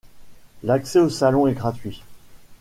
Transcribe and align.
L'accès 0.63 0.97
au 0.97 1.09
salon 1.11 1.45
est 1.45 1.53
gratuit. 1.53 2.01